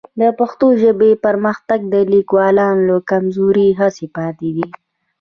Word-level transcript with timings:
د 0.19 0.21
پښتو 0.39 0.67
ژبې 0.81 1.11
پرمختګ 1.25 1.79
د 1.93 1.95
لیکوالانو 2.13 2.83
له 2.89 2.97
کمزورې 3.09 3.67
هڅې 3.79 4.07
پاتې 4.15 4.49
دی. 4.55 4.67